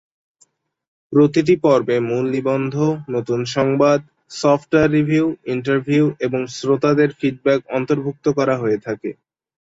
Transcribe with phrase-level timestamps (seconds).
[1.13, 2.75] প্রতিটি পর্বে মূল নিবন্ধ,
[3.15, 3.99] নতুন সংবাদ,
[4.31, 9.09] সফটওয়্যার রিভিউ, ইন্টারভিউ এবং শ্রোতাদের ফিডব্যাক অন্তর্ভুক্ত করা হয়ে থাকে।